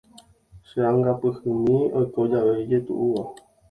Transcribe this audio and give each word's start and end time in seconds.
Che'angapyhymi 0.69 1.77
oiko 1.99 2.19
jave 2.31 2.53
ijetu'úva. 2.63 3.23